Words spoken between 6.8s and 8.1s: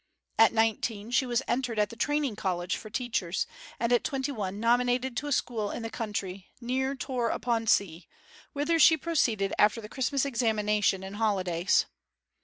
Tor upon Sea,